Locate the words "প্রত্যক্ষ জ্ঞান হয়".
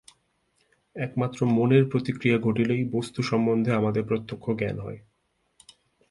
4.03-4.99